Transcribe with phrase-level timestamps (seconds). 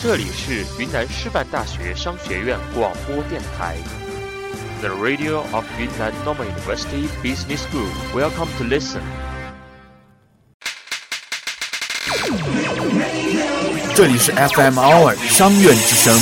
[0.00, 3.74] 这里是云南师范大学商学院广播电台
[4.80, 7.88] ，The Radio of Yunnan Normal University Business School.
[8.14, 9.00] Welcome to listen.
[13.96, 16.16] 这里是 FM Hour 商院之声。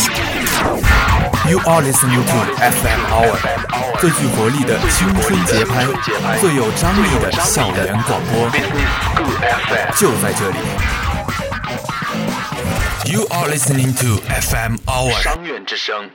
[1.50, 3.36] You are listening to FM Hour
[4.00, 5.84] 最具活力的青春节拍，
[6.40, 8.50] 最有张力的校园广播，
[9.98, 10.56] 就在这里。
[13.08, 16.10] You are listening to FM Hour 商院之声。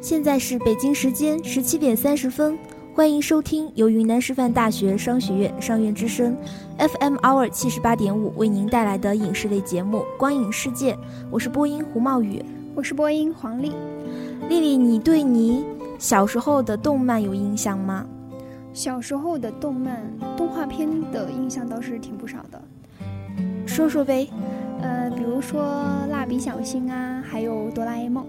[0.00, 2.58] 现在是北京时间十七点三十分，
[2.92, 6.36] 欢迎收听由云南师范大学商学院商院之声
[6.76, 10.94] FM Hour 七十八点五为您带来的影视类节目《光影世界》，
[11.30, 13.72] 我是播音胡茂宇，我是播音黄丽。
[14.48, 15.64] 丽丽，你对你
[16.00, 18.04] 小时候的动漫有印象吗？
[18.72, 20.00] 小时候的动漫
[20.36, 22.62] 动画片的印象倒是挺不少的，
[23.66, 24.28] 说说呗。
[24.82, 25.62] 呃，比如说
[26.10, 28.24] 蜡笔小新啊，还有哆啦 A 梦。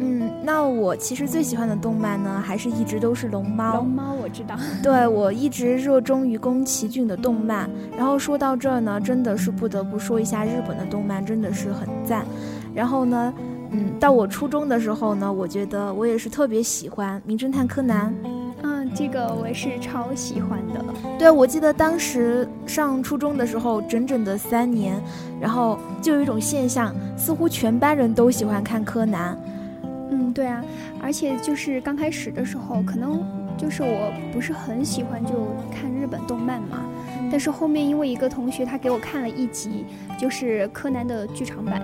[0.00, 3.76] 嗯，那我其实最喜欢的动漫呢，还是一直都是龙猫。
[3.76, 4.56] 龙猫我知道。
[4.82, 7.70] 对，我一直热衷于宫崎骏的动漫。
[7.96, 12.24] 然后说到这儿呢，真的是不得不说一下日本的动漫，真的是很赞。
[12.74, 13.32] 然后呢，
[13.70, 18.12] 嗯，到我初中的时候呢，我觉得我也是特别喜欢《名侦探柯南》。
[18.94, 20.84] 这个我也是超喜欢的。
[21.18, 25.00] 对，我记得当时上初中的时候，整整的三年，
[25.40, 29.38] 然后就有一种现象，似乎全班人都喜欢看柯南。
[30.10, 30.62] 嗯，对啊，
[31.02, 33.22] 而且就是刚开始的时候，可能
[33.56, 36.78] 就是我不是很喜欢就看日本动漫嘛，
[37.30, 39.84] 但是后面因为一个同学他给我看了一集，
[40.18, 41.82] 就是柯南的剧场版，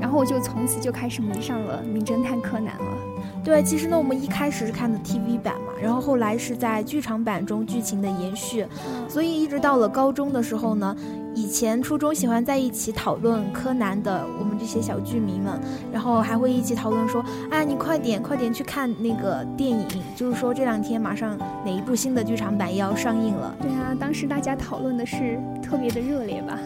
[0.00, 2.98] 然后我就从此就开始迷上了名侦探柯南了。
[3.44, 8.66] 对，其实呢，我们一开始是看的 TV 版嘛，然后后来是在剧场版中剧情的延续，
[9.06, 10.96] 所以一直到了高中的时候呢，
[11.34, 15.60] 以前初中喜欢在一起讨论柯南的我们这些小剧迷们，
[15.92, 19.86] 然后还会一起讨论说，啊，你快点快点去看那个电影，
[20.16, 21.36] 就是说这两天马上
[21.66, 23.54] 哪一部新的剧场版要上映了。
[23.60, 26.58] 对啊，当时大家讨论的是特别的热烈吧？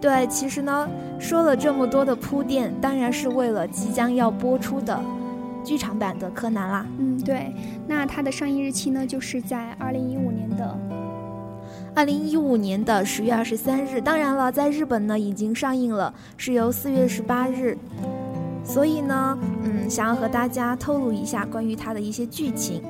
[0.00, 0.88] 对，其实呢，
[1.20, 5.00] 说了这么多的铺垫，当然是为了即将要播出的。
[5.68, 7.52] 剧场版的柯南啦，嗯，对，
[7.86, 10.78] 那它的上映日期呢，就是在二零一五年的
[11.94, 14.00] 二零一五年的十月二十三日。
[14.00, 17.76] 当然了，在日本呢已经上映了，是由四月十八日。
[18.64, 22.82] 所以呢，嗯，想要和大家透露一下关于它的一些剧情。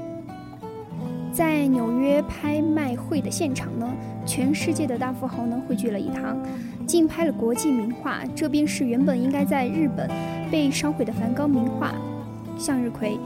[1.33, 3.91] 在纽约拍卖会的现场呢，
[4.25, 6.39] 全世界的大富豪呢汇聚了一堂，
[6.87, 8.21] 竞拍了国际名画。
[8.37, 10.09] 这边是原本应该在日本
[10.49, 11.93] 被烧毁的梵高名画。
[12.59, 13.19] 向日葵，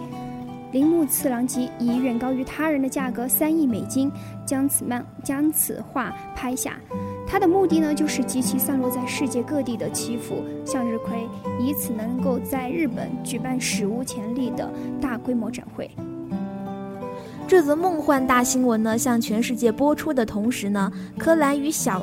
[0.73, 4.11] 铃木次郎吉以远高于他人的价格三亿美金
[4.47, 6.79] 将此漫将此画拍下，
[7.27, 11.27] 他的目的呢就是集齐散落在世界各地的祈福向日葵，
[11.59, 15.91] 以此能够在日本举办史无前例的大规模展会。
[17.49, 22.01] 这则梦幻大新闻呢，向全世界播出的同时呢，柯南与小。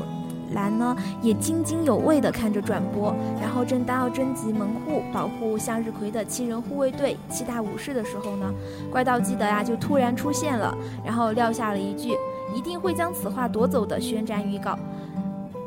[0.53, 8.53] 兰呢也津津有味地看着转播，然后正当要征集门户保护向日葵的七人护卫队七大武士的时候呢，
[8.91, 12.15] 怪盗基德呀就突然出现了，然后撂下了一句
[12.55, 14.77] 一定会将此画夺走的宣战预告。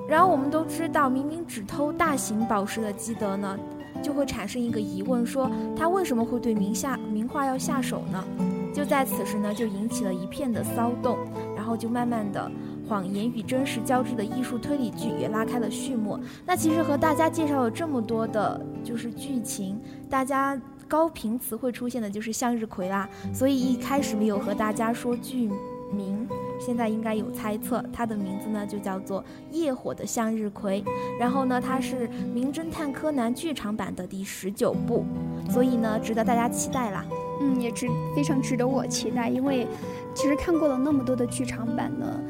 [0.09, 3.59] 然后我们都知道，明明只偷大型宝石的基德呢，
[4.03, 8.22] 就会产生一个疑问，说他为什么会对名下名画要下手呢？
[8.75, 11.16] 就在此时呢，就引起了一片的骚动，
[11.54, 12.50] 然后就慢慢的。
[12.92, 16.20] 谎言与真实交织的艺术推理剧也拉开了序幕。
[16.44, 19.80] 那其实和大家介绍了这么多的，就是剧情，
[20.10, 23.08] 大家高频词汇出现的就是向日葵啦。
[23.32, 25.50] 所以一开始没有和大家说剧
[25.91, 26.28] 名，
[26.60, 30.82] 现在应该有猜测，它的名字呢就叫做《夜火的向日葵》。
[31.19, 35.06] 然后呢，它是《名侦探柯南》剧场版的第十九部，
[35.48, 37.06] 所以呢，值得大家期待啦。
[37.41, 39.66] 嗯，也值非常值得我期待，因为
[40.14, 42.20] 其实看过了那么多的剧场版呢。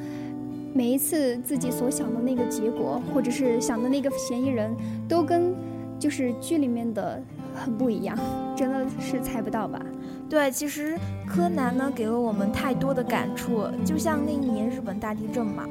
[0.75, 4.75] 每一次自己所想的那个结果，或者是想的那个嫌疑人，
[5.09, 5.55] 都跟
[5.99, 7.23] 就是剧里面的
[7.55, 8.19] 很不一样，
[8.57, 9.81] 真的是猜不到吧？
[10.29, 15.69] 对，其实柯南呢给了我们太多的感触，就像那一年日本大地震嘛，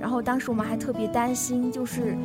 [0.00, 2.16] 然后当时我们还特别担心，就是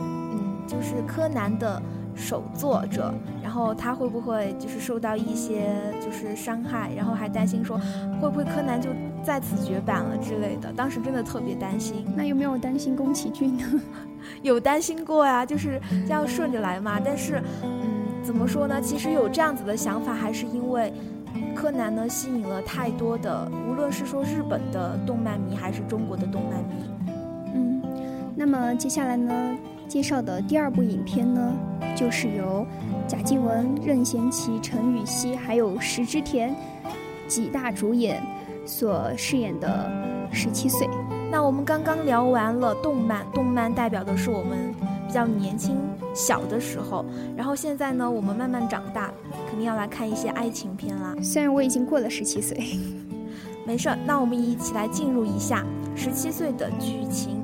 [0.00, 1.82] 嗯，就是柯南的。
[2.14, 3.12] 手作者，
[3.42, 5.68] 然后他会不会就是受到一些
[6.00, 7.78] 就是伤害，然后还担心说
[8.20, 8.90] 会不会柯南就
[9.22, 12.04] 再次绝版了之类的，当时真的特别担心。
[12.16, 13.64] 那有没有担心宫崎骏呢？
[14.42, 17.00] 有担心过呀，就是这样顺着来嘛。
[17.04, 17.70] 但是，嗯，
[18.22, 18.80] 怎么说呢？
[18.80, 20.92] 其实有这样子的想法，还是因为
[21.54, 26.74] 柯南呢吸引了太多的，无论是说日本的动漫迷，还是中国的动漫迷。
[27.54, 27.82] 嗯
[28.36, 29.32] 那么接下来呢，
[29.94, 31.54] 介绍的第二部影片呢，
[31.94, 32.66] 就是由
[33.06, 36.52] 贾静雯、任贤齐、陈羽希还有石之田
[37.28, 38.20] 几大主演
[38.66, 39.88] 所饰演的
[40.34, 40.84] 《十七岁》。
[41.30, 44.74] 那我们刚刚聊完了动漫，动漫代表的是我们
[45.06, 45.76] 比较年轻
[46.12, 47.04] 小的时候，
[47.36, 49.12] 然后现在呢，我们慢慢长大，
[49.48, 51.14] 肯定要来看一些爱情片啦。
[51.22, 52.58] 虽然我已经过了十七岁，
[53.64, 55.64] 没事儿，那我们一起来进入一下
[55.94, 57.40] 十七岁的剧情。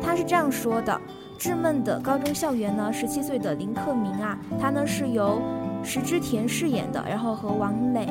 [0.00, 0.98] 他是这样说的：
[1.38, 5.40] 稚嫩的高中校园呢，十七岁的林克明啊，他呢是由
[5.82, 8.08] 石之田饰演的，然后和王磊。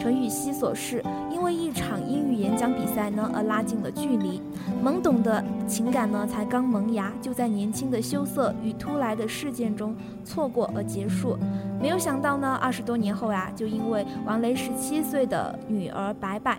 [0.00, 4.42] 陈雨希所饰，因为一场英语演讲比赛呢而拉近了距离，
[4.82, 9.94] 懵懂的情感呢才刚萌芽，就在年轻的羞涩与突来的事件中
[10.24, 11.38] 错过而结束。
[11.80, 16.58] 没有想到呢，二十多年后啊，就因为王雷十七岁的女儿白白，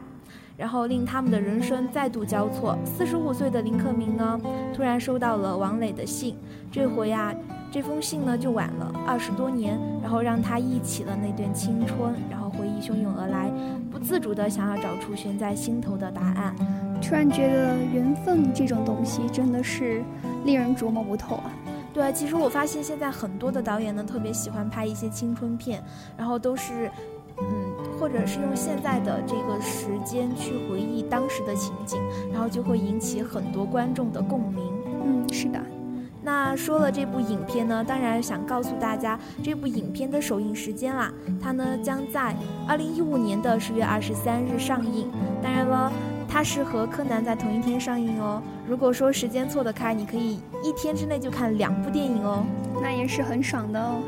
[0.57, 2.77] 然后令他们的人生再度交错。
[2.85, 4.39] 四十五岁的林克明呢，
[4.73, 6.35] 突然收到了王磊的信，
[6.71, 7.33] 这回呀。
[7.71, 13.51] 这封信呢，就晚了二十多年，然后让他忆起了那段青春，然后回忆汹涌而来，
[13.91, 16.55] 不自主的想要找出悬在心头的答案。
[17.01, 20.01] 突然觉得缘分这种东西真的是
[20.45, 21.51] 令人琢磨不透啊。
[21.93, 25.83] 对，其实我发现现在很多的导演呢，特别喜欢拍一些青春片，
[26.15, 26.89] 然后都是，
[27.39, 31.99] 嗯，或者是用现在的这个时间去回忆当时的情景，
[32.31, 34.63] 然后就会引起很多观众的共鸣。
[35.03, 35.59] 嗯，是的。
[36.23, 41.13] 那说了这部影片呢，当然想告诉大家这部影片的首映时间啦。
[41.39, 42.35] 它呢将在
[42.67, 45.07] 二零一五年的十月二十三日上映。
[45.43, 45.91] 当然了，
[46.27, 48.41] 它是和柯南在同一天上映哦。
[48.67, 52.43] 如果说时间错得开，你可以一天之内就看两部电影哦，
[52.81, 54.01] 那也是很爽的哦。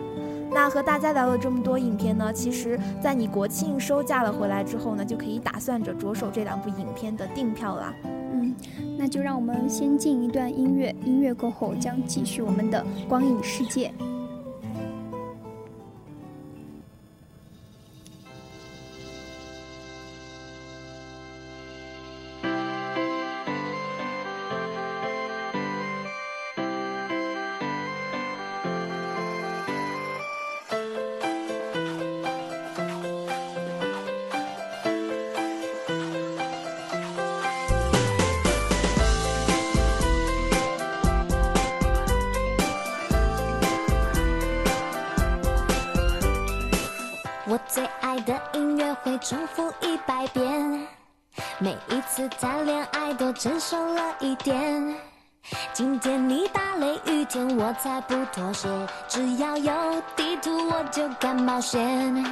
[0.57, 7.93] 那和大家聊了这么多影片呢，其实，在你国庆收假了回来之后呢，就可以打算着着手这两部影片的订票啦。
[8.33, 8.55] 嗯，
[8.97, 13.93] 那就让我们先进一段音乐，音乐过后将继续我们的光影世界。
[57.77, 58.67] 才不妥协。
[59.07, 62.25] 只要有地图，我就敢冒险。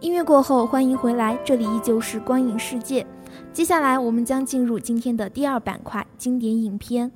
[0.00, 3.06] 音乐过后，欢迎回来，这里依旧是光影世界。
[3.52, 7.12] 接下来我们将进入今天的第二板块——经典影片。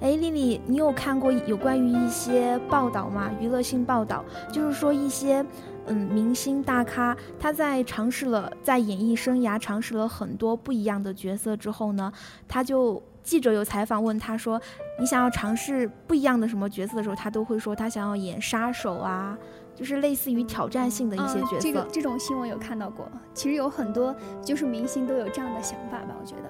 [0.00, 3.32] 哎，丽丽，你有看过有关于一些报道吗？
[3.40, 5.44] 娱乐性报道，就是说一些
[5.86, 12.12] 嗯明星大咖，他在尝试了在演艺生涯尝试了很多不一样的角色之后呢，
[12.46, 14.62] 他就记者有采访问他说
[15.00, 19.36] ：“你想要尝试不一样的什么角色的时候，他都会说他想要演杀手啊。”
[19.72, 23.08] 就是类似于挑战性的一些角色，这个这种新闻有看到过。
[23.32, 26.42] 其实有很多就是明星都有这样的想法吧，我觉得。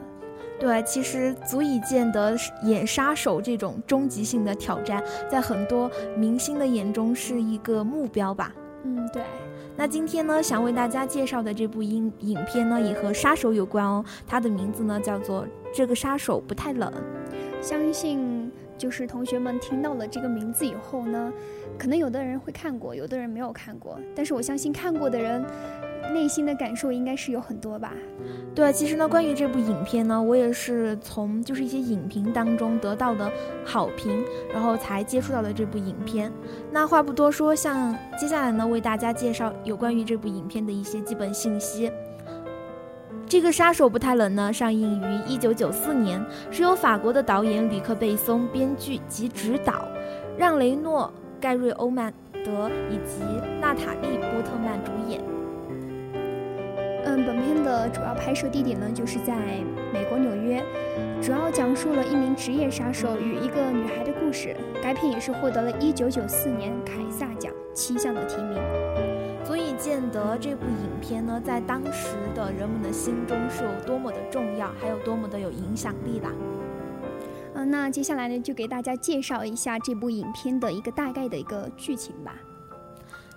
[0.58, 8.52] 对，其实足以见得演杀手这种终极性的挑战，在很多明星的眼中是一个目标吧。
[8.82, 9.22] 嗯，对。
[9.76, 14.04] 那今天呢，想为大家介绍的这部影影片呢，也和杀手有关哦。
[14.26, 16.92] 它的名字呢叫做《这个杀手不太冷》。
[17.62, 18.39] 相信
[18.80, 21.30] 就是同学们听到了这个名字以后呢。
[21.78, 25.42] 可能有的人会看过，有的人没有看过，但是我相信看过的人，
[26.12, 27.92] 内心的感受应该是有很多吧。
[28.54, 33.30] 对，其实呢，关于这部影片呢，我也是从就是一些影评当中得到的
[33.64, 34.22] 好评，
[34.52, 36.30] 然后才接触到的这部影片。
[36.70, 41.90] 那话不多说，像接下来呢，为大家介绍有关于这部影片的一些基本信息。
[43.30, 46.20] 这个杀手不太冷呢，上映于一九九四年，
[46.50, 49.86] 是由法国的导演吕克贝松编剧及执导，
[50.36, 51.08] 让雷诺。
[51.40, 52.12] 盖瑞·欧曼
[52.44, 53.22] 德以及
[53.62, 55.22] 娜塔莉·波特曼主演。
[57.06, 59.34] 嗯，本片的主要拍摄地点呢，就是在
[59.90, 60.62] 美国纽约，
[61.22, 64.54] 主要讲述了一名职业杀手与一个女孩的故事。
[64.82, 68.58] 该片也是获得了一九九四年凯撒奖七项的提名，
[69.42, 76.30] 足以见得这部影片呢，在当时的人们的心中是有多么的重要，还有多么的有影响力啦。
[77.54, 82.34] 嗯，那接下来呢，就给大家介绍一下这部影片的一个大概的一个剧情吧。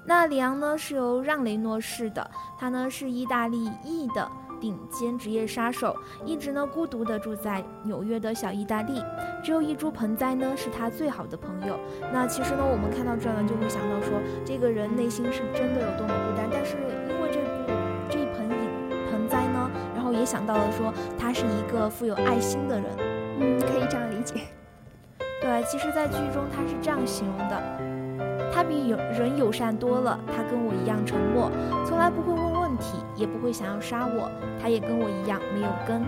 [0.05, 2.29] 那里昂呢是由让雷诺饰的，
[2.59, 4.29] 他呢是意大利裔的
[4.59, 9.01] 顶尖职业杀手，一直呢孤独的住在纽约的小意大利，
[9.41, 11.79] 只有一株盆栽呢是他最好的朋友。
[12.11, 16.49] 那其实呢，我们看到这呢，就会想到说，这个人内心是真的有多么孤单。
[16.51, 16.75] 但是
[17.09, 17.22] 因为
[20.23, 22.85] 也想到了说，他是一个富有爱心的人。
[23.41, 24.35] 嗯，可以这样理解。
[25.43, 27.61] 对，其实，在剧中他是这样形容的：
[28.53, 31.51] 他比友人友善多了，他跟我一样沉默，
[31.85, 34.31] 从来不会问问题，也不会想要杀我。
[34.61, 36.01] 他也跟我一样没有根。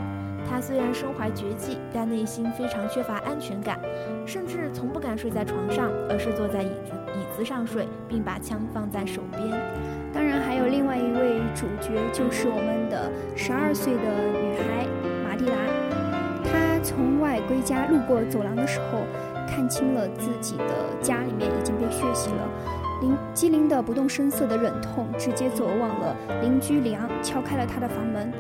[0.50, 3.78] 他虽然身怀绝技，但内心非常缺乏安全感，
[4.26, 10.05] 甚至从不敢睡在床上，而是坐在椅子椅子上睡，并把枪放在手边。
[10.56, 14.00] 还有另外一位主角，就是我们的十二岁的
[14.32, 14.88] 女孩
[15.22, 15.54] 马蒂达。
[16.82, 19.00] 从外归家，路过走廊的时候，
[19.46, 20.64] 看清了自己的
[21.02, 22.48] 家里面已经被血洗了。
[23.02, 28.32] 灵机灵的不动声色的忍痛，直接走往了邻居里昂，敲开了他的房门。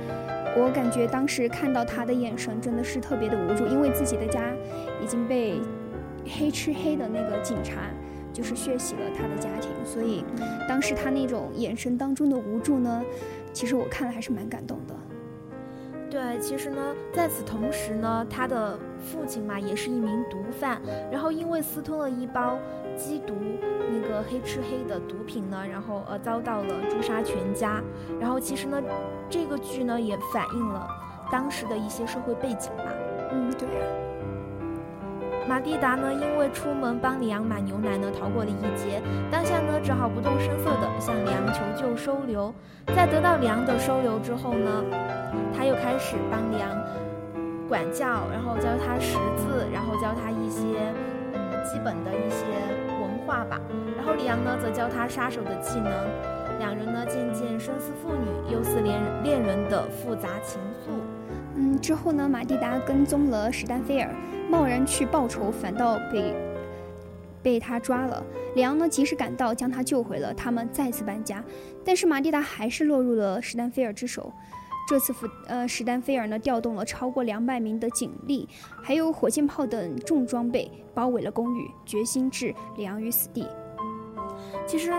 [0.55, 4.53] 我感觉当时看到他的眼神真的是特别的无助，因为自己的家
[5.03, 5.59] 已经被
[6.25, 7.89] 黑吃黑的那个警察
[8.35, 10.25] 就是血洗了他的家庭，所以
[10.67, 13.01] 当时他那种眼神当中的无助呢，
[13.53, 14.93] 其实我看了还是蛮感动的。
[16.09, 22.59] 对，其实呢，在此同时呢，他的父亲嘛也是一名毒贩，然后因为私吞了一包
[22.97, 23.33] 缉毒
[23.89, 27.81] 那个黑吃黑的毒品呢，然后呃遭到了诛杀全家。
[28.19, 28.81] 然后其实呢，
[29.29, 30.85] 这个剧呢也反映了
[31.31, 32.85] 当时的一些社会背景吧。
[33.31, 34.04] 嗯，对。
[35.47, 38.99] 马蒂达呢，因为出门帮里昂买牛奶呢，逃过了一劫。
[39.31, 42.53] 当下呢，只好不动声色地向里昂求救收留。
[42.95, 44.83] 在得到里昂的收留之后呢，
[45.55, 46.69] 他又开始帮里昂
[47.69, 50.65] 管教，然后教他识字，然后教他一些
[51.33, 52.45] 嗯基本的一些
[52.99, 53.61] 文化吧。
[53.95, 55.91] 然后里昂呢，则教他杀手的技能。
[56.57, 60.89] 两人呢，渐渐生似父女，又似恋恋人的复杂情愫。
[61.55, 64.09] 嗯，之后呢，马蒂达跟踪了史丹菲尔。
[64.49, 66.33] 贸然去报仇，反倒被
[67.41, 68.23] 被他抓了。
[68.55, 70.33] 里昂呢，及时赶到，将他救回了。
[70.33, 71.43] 他们再次搬家，
[71.83, 74.31] 但是马蒂达还是落入了史丹菲尔之手。
[74.87, 78.47] 这次福，呃，史丹菲尔呢，调动了超过两百名的警力，
[78.83, 83.47] 还有火箭炮等重装备，包围了公寓，决心置里昂于死地。
[84.67, 84.91] 其实，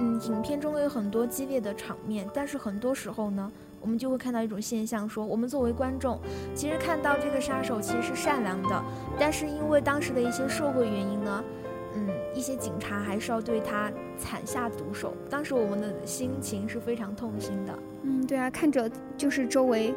[0.00, 3.52] 嗯，影片中有很多激烈的场面，但是很多时候呢。
[3.86, 6.18] 我们就会看到一种现象，说我们作为观众，
[6.56, 8.84] 其实看到这个杀手其实是善良的，
[9.16, 11.44] 但是因为当时的一些社会原因呢，
[11.94, 13.88] 嗯，一些警察还是要对他
[14.18, 15.14] 惨下毒手。
[15.30, 17.78] 当时我们的心情是非常痛心的。
[18.02, 19.94] 嗯，对啊，看着就是周围，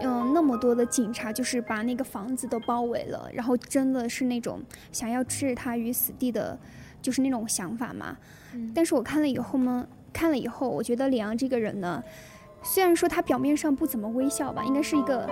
[0.00, 4.60] 嗯，那么多的警察，就是把那个房子都包围了，然后真的是那种
[4.92, 6.58] 想要置他于死地的，
[7.00, 8.14] 就是那种想法嘛。
[8.52, 12.04] 嗯但是我看了以后呢，看了以后，我觉得李阳这个人呢，
[12.62, 15.28] 虽然说他表面上不怎么微笑吧，应该是一个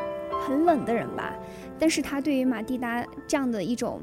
[0.46, 1.32] 很冷的人吧，
[1.78, 4.00] 但是他对于马蒂达这样的一种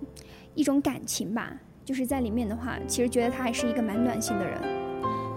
[0.56, 1.52] 一种感情吧，
[1.84, 4.60] 就是在里面的话，其实觉得他还是一个蛮暖心的人。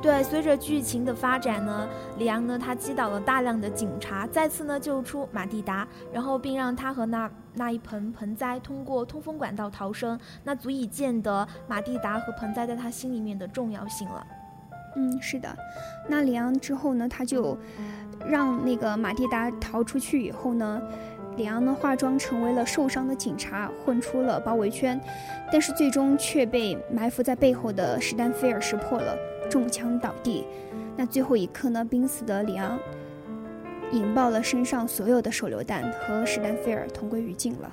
[0.03, 14.27] 对，随着剧情的发展呢，里昂呢他击倒了大量的警察，再次呢救出马蒂达，然后并让他和那那一盆盆栽通过通风管道逃生，那足以见得马蒂达和盆栽在他心里面的重要性了。
[14.97, 15.49] 嗯，是的。
[16.09, 17.57] 那里昂之后呢，他就
[18.27, 20.83] 让那个马蒂达逃出去以后呢，
[21.37, 25.01] 里昂呢化妆成为了受伤的警察，混出了包围圈，
[25.53, 29.17] 但是最终却被埋伏在背后的史丹菲尔识破了，
[29.49, 30.45] 中枪倒地。
[30.97, 32.79] 那最后一刻呢，濒死的里昂
[33.93, 37.73] 引爆了身上所有的手榴弹，和史丹菲尔同归于尽了。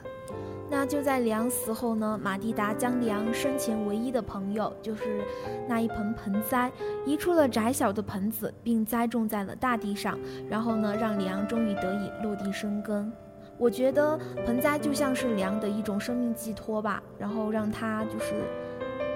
[0.69, 5.23] 那就在里昂死后呢，马蒂达将里昂生前唯一的朋友，就是
[5.67, 6.71] 那一盆盆栽，
[7.05, 10.19] 移出了窄小的盆子，并栽种在了大地上，
[10.49, 13.11] 然后呢，让里昂终于得以落地生根。
[13.57, 18.35] 我觉得盆栽就像是里昂的一种生命寄托吧，然后让他就是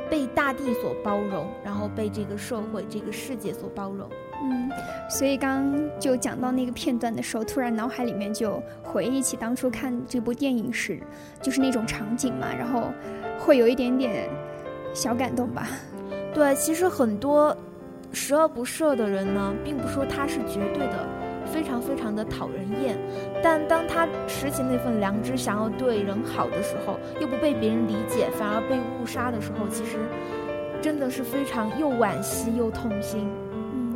[0.09, 4.09] 被大地所包容，然后被这个社会、这个世界所包容。
[4.43, 4.69] 嗯，
[5.09, 10.99] 所以刚就讲到那个片段的时候，突然脑海里面就回忆起当初看这部电影时，
[11.41, 12.91] 就是那种场景嘛，然后
[13.39, 14.27] 会有一点点
[14.93, 15.67] 小感动吧。
[16.33, 17.55] 对，其实很多
[18.11, 21.05] 十恶不赦的人呢，并不说他是绝对的，
[21.45, 22.97] 非常非常的讨人厌，
[23.43, 29.97] 但当他拾起那份良知，想要对人好的时候，又不被别人理解，反而被误杀的时候，其实
[30.81, 33.29] 真的是非常又惋惜又痛心。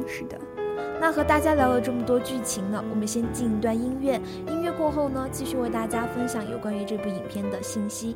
[0.07, 0.37] 是的。
[0.99, 8.15] 那和大家聊了这么多剧情呢，我们先进一段音乐，音乐过后呢，继续为大家分享有关于这部影片的信息。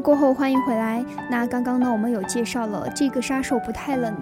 [0.00, 1.04] 过后，欢迎回来。
[1.30, 4.14] 那刚刚呢，我们有介绍了这个杀手不太冷，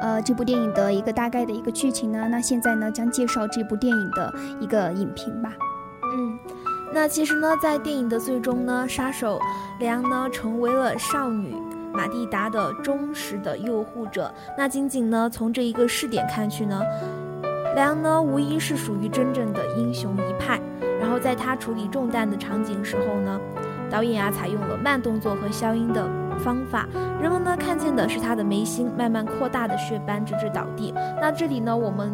[0.00, 2.28] 呃，这部电影的一个大概的一个剧情呢。
[2.30, 5.52] 那现在呢，将介绍这部电影的一个影评吧。
[6.16, 6.38] 嗯，
[6.92, 9.40] 那其实呢，在电影的最终呢，杀手
[9.80, 11.54] 梁呢成为了少女
[11.92, 14.32] 马蒂达的忠实的诱护者。
[14.56, 16.80] 那仅仅呢，从这一个试点看去呢，
[17.74, 20.60] 梁呢无疑是属于真正的英雄一派。
[21.00, 23.40] 然后在他处理中弹的场景时候呢。
[23.90, 26.88] 导演啊，采用了慢动作和消音的方法，
[27.20, 30.92] 人们呢看见的是他的眉心慢慢扩大的血斑，直至倒地。
[31.20, 32.12] 那这里呢，我们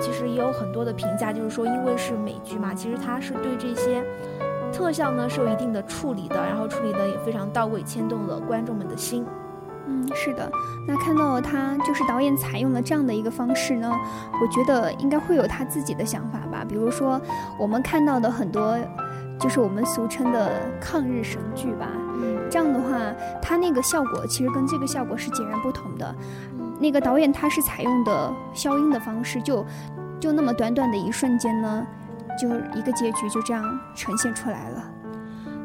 [0.00, 4.02] 其实也有很多的评价，就是说，因为是美剧嘛，其实它是对这些
[4.72, 9.24] 特效呢是有一定的处理的，然后处理的也非常到位，牵动了观众们的心。
[9.86, 10.50] 嗯，是的。
[10.86, 13.90] 那看到他就是导演采用了这样的一个方式呢，
[14.40, 16.64] 我觉得应该会有他自己的想法吧。
[16.68, 17.20] 比如说，
[17.58, 18.76] 我们看到的很多。
[19.38, 21.90] 就是我们俗称的抗日神剧吧，
[22.22, 22.98] 嗯这样的话，
[23.42, 26.14] 它那个效果其实跟这个效果是截然不同的。
[26.80, 29.62] 那个导演他是采用的消音的方式，就
[30.18, 31.86] 就那么短短的一瞬间呢，
[32.40, 33.62] 就一个结局就这样
[33.94, 34.82] 呈现出来了。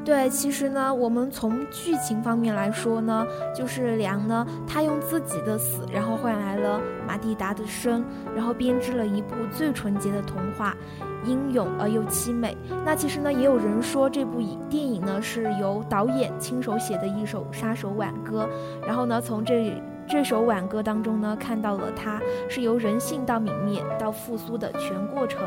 [0.03, 8.03] 对，其实呢，我们从剧情方面来说呢，就是梁呢，他用自己的死，然后换来了马蒂达的生，
[8.35, 10.75] 然后编织了一部最纯洁的童话。
[11.23, 12.57] 英勇而又凄美。
[12.83, 18.49] 那其实呢，也有人说这部电影呢是由导演亲手写的一首杀手挽歌。
[18.87, 25.43] 然后呢，从这这首挽歌当中呢，看到了他是由人性到泯灭到复苏的全过程。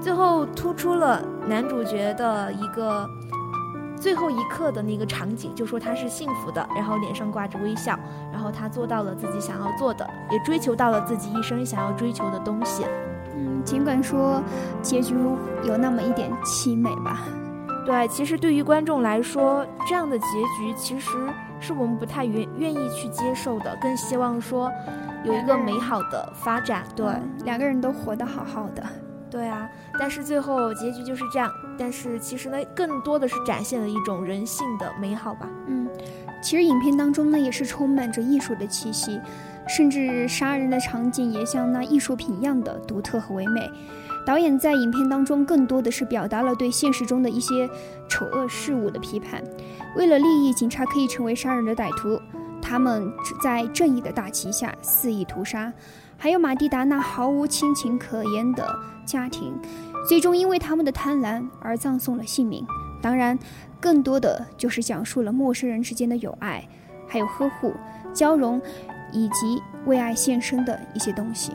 [0.00, 3.08] 最后突出了男主角的一个
[4.04, 7.98] 最后一刻的那个场景，就说他是幸福的，然后脸上挂着微笑，
[8.30, 12.84] 然后他做到了自己想要做的，也追求到了自己一生想要追求的东西。
[13.34, 14.42] 嗯，尽管说
[14.82, 15.14] 结局
[15.62, 17.20] 有那么一点凄美吧，
[17.86, 20.26] 对，其实对于观众来说，这样的结
[20.58, 21.10] 局其实
[21.58, 24.70] 是我们不太愿愿意去接受的，更希望说
[25.24, 26.84] 有一个美好的发展。
[26.94, 27.06] 对，
[27.42, 28.82] 两个人都活得好好的。
[29.34, 29.68] 对啊，
[29.98, 31.50] 但是最后结局就是这样。
[31.76, 35.50] 但是其实呢，更多的是展现了一种人性的美好吧。
[35.66, 35.88] 嗯，
[36.40, 39.20] 其实影片当中呢，也是充满着艺术的气息。
[39.66, 43.68] 甚至杀人的场景也像那艺术品一样的独特和唯美。
[44.24, 47.68] 导演在影片当中更多的是表达了对现实中的一些
[48.08, 49.42] 丑恶事物的批判。
[49.96, 52.20] 为了利益，警察可以成为杀人的歹徒，
[52.62, 53.10] 他们
[53.42, 55.72] 在正义的大旗下肆意屠杀。
[56.24, 58.66] 还有马蒂达那毫无亲情可言的
[59.04, 59.54] 家庭，
[60.08, 62.66] 最终因为他们的贪婪而葬送了性命。
[63.02, 63.38] 当然，
[63.78, 66.66] 更多的就是讲述了陌生人之间的友爱，
[67.06, 67.74] 还有呵护、
[68.14, 68.58] 交融。
[69.12, 71.52] 以及为爱献身的一些东西，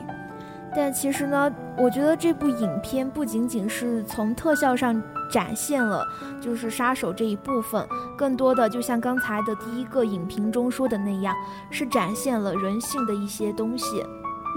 [0.73, 6.05] 但其实呢，我觉得这部影片不仅仅是从特效上展现了
[6.39, 7.85] 就是杀手这一部分，
[8.17, 11.35] 更多的就像刚才的第一个影评中说的那样，
[11.69, 14.01] 是展现了人性的一些东西，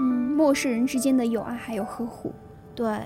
[0.01, 2.33] 嗯，陌生人之间的友爱还有呵护，
[2.75, 2.99] 对，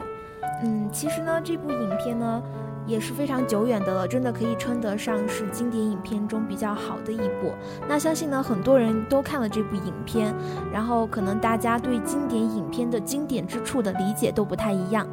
[0.64, 2.42] 嗯，其实呢，这部影片呢。
[2.88, 7.52] 也是非常久远的了，真的可以称得上是经典影片中比较好的一部。
[7.86, 10.34] 那相信呢，很多人都看了这部影片，
[10.72, 15.06] 然后可能大家对经典影片的经典之处的理解都不太一样。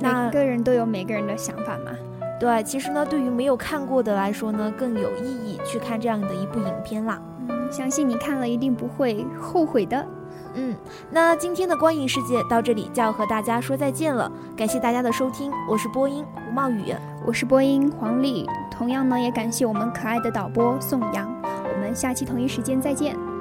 [0.00, 1.92] 每个人都有每个人的想法嘛。
[2.40, 7.20] 对，其实呢，对于没有看过的来说呢，更有意义去看这样的一部影片啦。
[7.46, 10.02] 嗯，相信你看了一定不会后悔的。
[10.54, 10.76] 嗯，
[11.10, 16.94] 那今天的光影世界到这里就要和大家说再见了，感谢大家的收听，我是播音胡茂宇，
[17.26, 23.31] 我是播音黄丽，同样呢也感谢我们可爱的导播宋阳，我们下期同一时间再见。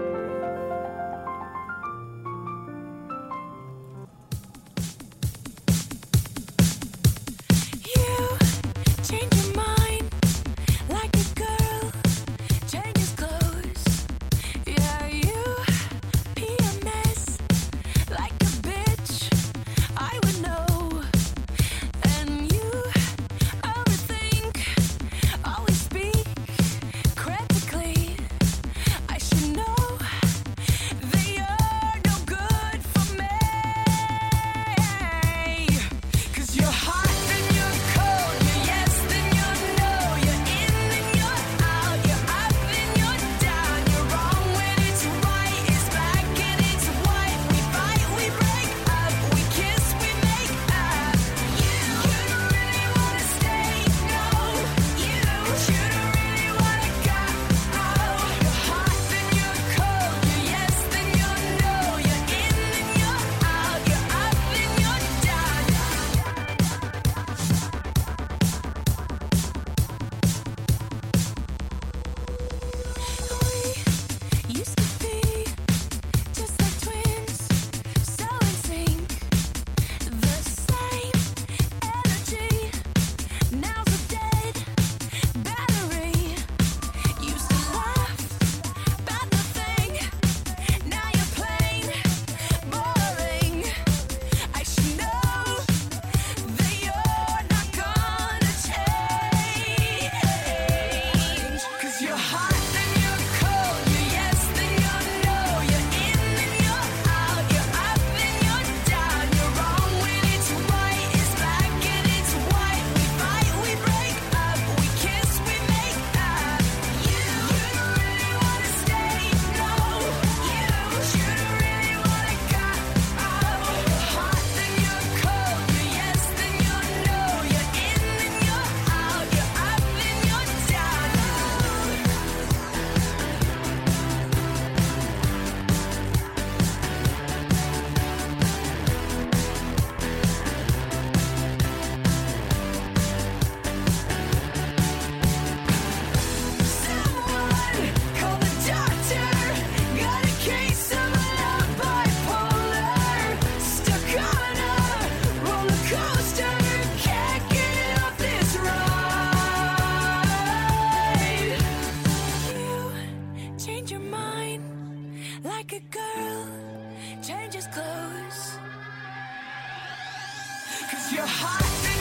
[170.92, 172.01] Cause you're hot.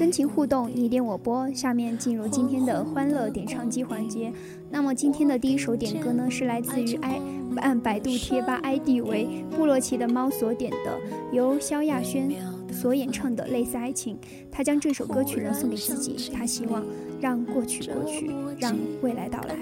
[0.00, 4.32] 真情互动，你点我播，下面进入今天的欢乐点唱机环节。
[4.70, 7.20] 那么今天的第一首点歌呢，是来自于 i
[7.56, 10.98] 按百度贴吧 ID 为布洛奇的猫所点的，
[11.32, 12.32] 由萧亚轩
[12.72, 14.18] 所演唱的类似爱情，
[14.50, 16.82] 他将这首歌曲呢送给自己，他希望
[17.20, 19.54] 让过去过去，让未来到来。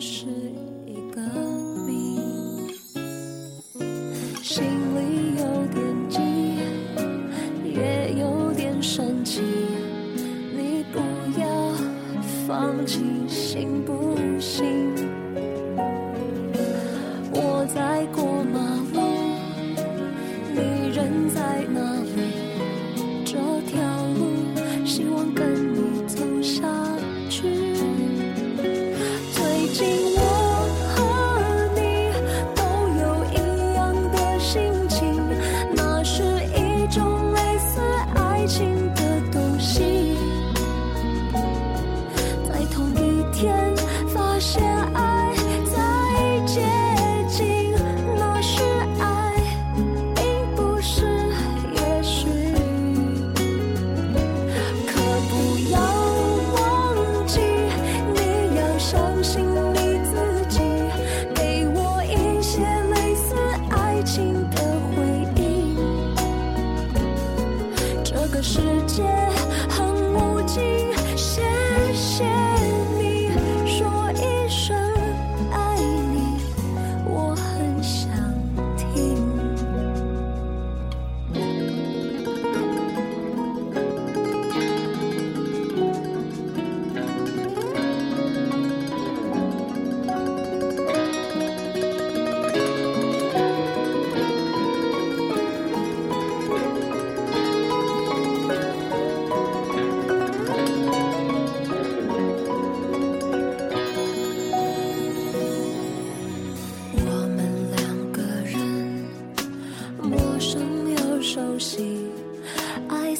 [0.00, 0.26] 是
[0.84, 1.22] 一个。
[4.42, 5.25] 心里。
[12.46, 13.75] 放弃心
[43.36, 43.76] 天
[44.08, 44.75] 发现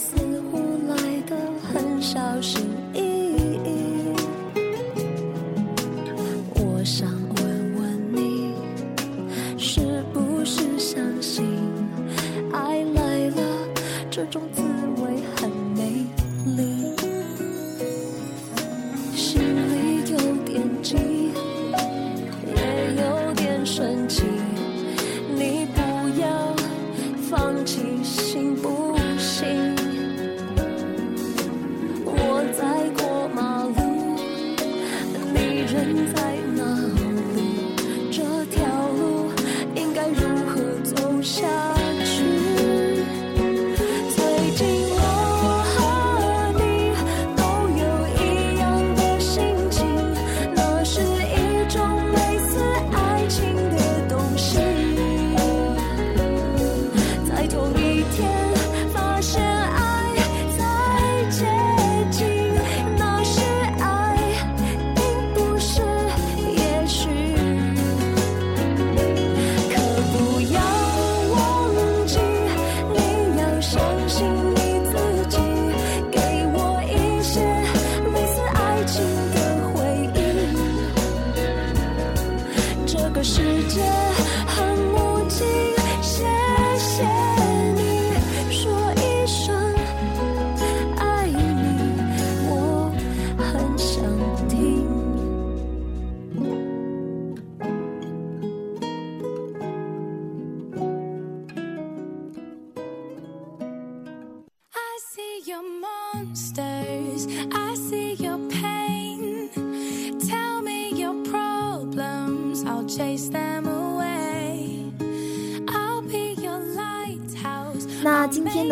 [0.08, 0.14] 似
[0.52, 2.58] 乎来的很消失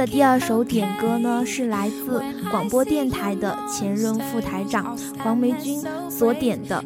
[0.07, 6.83] 第二首点歌呢，是来自广播电台的前任副台长黄梅君所点的，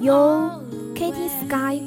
[0.00, 0.50] 由
[0.94, 1.80] Katy Sky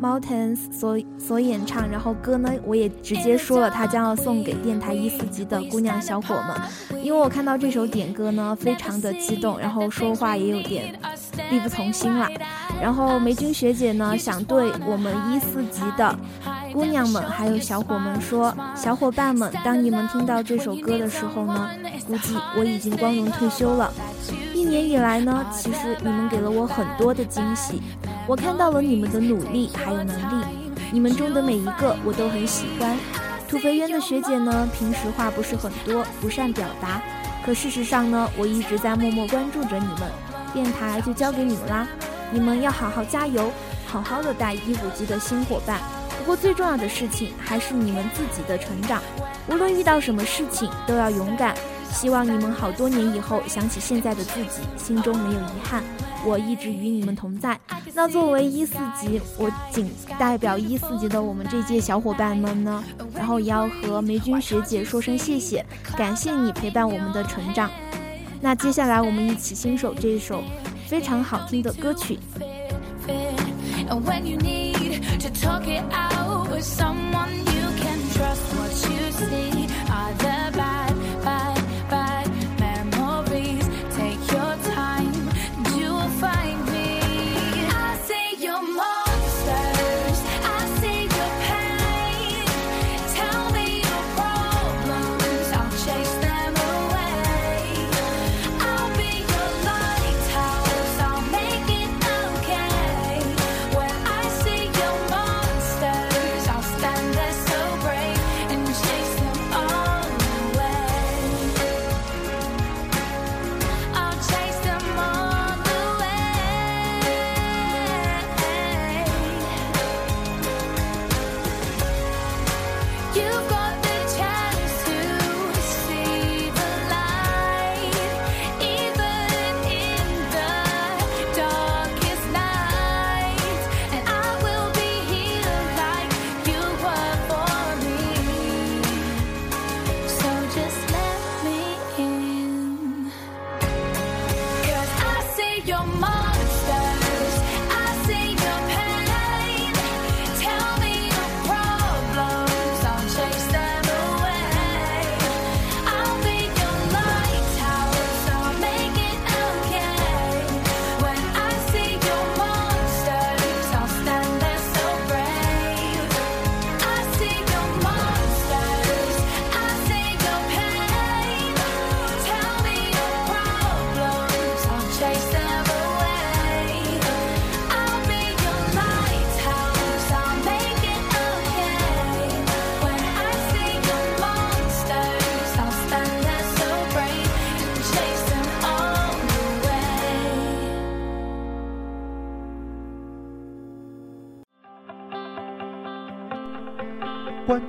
[0.00, 1.88] Mountains 所所演唱。
[1.88, 7.00] 然后歌呢，我也直接说了，他将要送给电台一四级的姑娘小伙们。
[7.02, 10.98] 因为我看到这首点歌呢，非常的激动，然后说话也有点
[11.50, 12.28] 力不从心了。
[12.80, 16.18] 然后梅君学姐呢，想对我们一四级的。
[16.76, 21.70] 姑娘们，还有小伙们说，小伙伴们，当你们听到这首歌的时候呢，
[22.06, 23.90] 估计我已经光荣退休了。
[24.52, 27.80] 一年以来呢，其实你们给了我很多的惊喜，
[28.26, 30.44] 我看到了你们的努力还有能力，
[30.92, 32.94] 你们中的每一个我都很喜欢。
[33.48, 37.00] 土肥圆的学姐呢，平时话不是很多，不善表达，
[37.42, 40.12] 可事实上呢，我一直在默默关注着你们。
[40.52, 41.88] 电台就交给你们啦，
[42.30, 43.50] 你们要好好加油，
[43.86, 45.80] 好好的带一五级的新伙伴。
[46.26, 49.00] 不过最重要的事情还是你们自己的成长，
[49.48, 51.54] 无论遇到什么事情都要勇敢。
[51.92, 55.84] 希望你们好多年以后想起现在的自己，心中没有遗憾。
[56.24, 57.56] 我一直与你们同在。
[57.94, 62.82] 那作为一四级，我仅代表一四级的我们这届小伙伴们呢，
[63.14, 65.64] 然后也要和梅君学姐说声谢谢，
[65.96, 67.70] 感谢你陪伴我们的成长。
[68.40, 70.42] 那接下来我们一起欣赏这首
[70.88, 72.18] 非常好听的歌曲。
[75.28, 80.45] To talk it out with someone you can trust, what you see are the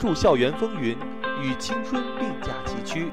[0.08, 0.98] 关注校园风云，
[1.44, 3.12] 与青春并驾齐驱，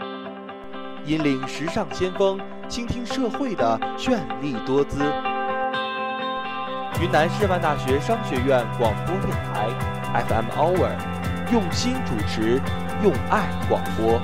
[1.05, 2.39] 引领时尚先锋，
[2.69, 5.01] 倾听社会的绚丽多姿。
[7.03, 9.69] 云南师范大学商学院广播电台
[10.29, 10.93] FM Hour，
[11.53, 12.61] 用心主持，
[13.03, 14.21] 用爱广播。